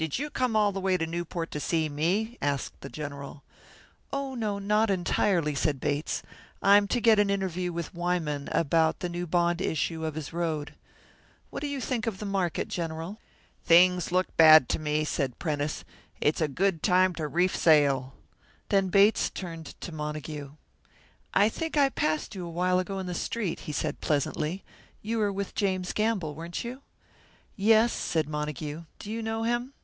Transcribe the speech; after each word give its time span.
"Did 0.00 0.18
you 0.18 0.30
come 0.30 0.56
all 0.56 0.72
the 0.72 0.80
way 0.80 0.96
to 0.96 1.06
Newport 1.06 1.50
to 1.50 1.60
see 1.60 1.90
me?" 1.90 2.38
asked 2.40 2.80
the 2.80 2.88
General. 2.88 3.42
"Oh, 4.10 4.34
no, 4.34 4.58
not 4.58 4.88
entirely," 4.88 5.54
said 5.54 5.78
Bates. 5.78 6.22
"I'm 6.62 6.88
to 6.88 7.02
get 7.02 7.18
an 7.18 7.28
interview 7.28 7.70
with 7.70 7.92
Wyman 7.92 8.48
about 8.50 9.00
the 9.00 9.10
new 9.10 9.26
bond 9.26 9.60
issue 9.60 10.06
of 10.06 10.14
his 10.14 10.32
road. 10.32 10.72
What 11.50 11.60
do 11.60 11.66
you 11.66 11.82
think 11.82 12.06
of 12.06 12.18
the 12.18 12.24
market, 12.24 12.68
General?" 12.68 13.18
"Things 13.66 14.10
look 14.10 14.34
bad 14.38 14.70
to 14.70 14.78
me," 14.78 15.04
said 15.04 15.38
Prentice. 15.38 15.84
"It's 16.18 16.40
a 16.40 16.48
good 16.48 16.82
time 16.82 17.14
to 17.16 17.28
reef 17.28 17.54
sail." 17.54 18.14
Then 18.70 18.88
Bates 18.88 19.28
turned 19.28 19.78
to 19.82 19.92
Montague. 19.92 20.52
"I 21.34 21.50
think 21.50 21.76
I 21.76 21.90
passed 21.90 22.34
you 22.34 22.46
a 22.46 22.48
while 22.50 22.78
ago 22.78 22.98
in 23.00 23.06
the 23.06 23.12
street," 23.12 23.60
he 23.68 23.72
said 23.72 24.00
pleasantly. 24.00 24.64
"You 25.02 25.18
were 25.18 25.30
with 25.30 25.54
James 25.54 25.92
Gamble, 25.92 26.34
weren't 26.34 26.64
you?" 26.64 26.80
"Yes," 27.54 27.92
said 27.92 28.30
Montague. 28.30 28.84
"Do 28.98 29.10
you 29.10 29.20
know 29.20 29.42
him?" 29.42 29.74